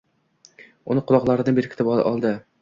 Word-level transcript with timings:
Uni 0.95 1.03
quloqlarini 1.11 1.55
berkitib 1.61 1.93
oldi. 1.99 2.35